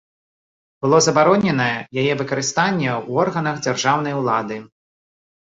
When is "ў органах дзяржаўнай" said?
2.99-4.19